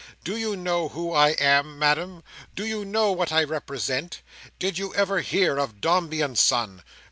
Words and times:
Do 0.23 0.35
you 0.35 0.55
know 0.55 0.89
who 0.89 1.13
I 1.13 1.33
am, 1.39 1.77
Madam? 1.77 2.23
Do 2.55 2.65
you 2.65 2.83
know 2.83 3.11
what 3.11 3.31
I 3.31 3.43
represent? 3.43 4.23
Did 4.57 4.79
you 4.79 4.95
ever 4.95 5.19
hear 5.21 5.59
of 5.59 5.79
Dombey 5.79 6.21
and 6.21 6.35
Son? 6.35 6.81